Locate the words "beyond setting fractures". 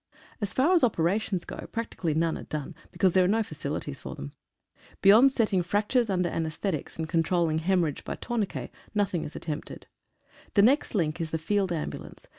5.03-6.09